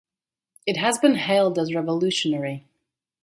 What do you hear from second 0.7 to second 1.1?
has